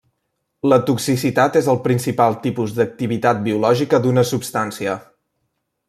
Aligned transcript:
La 0.71 0.77
toxicitat 0.85 1.59
és 1.61 1.69
el 1.73 1.77
principal 1.83 2.39
tipus 2.47 2.73
d'activitat 2.79 3.45
biològica 3.49 4.01
d'una 4.07 4.25
substància. 4.35 4.99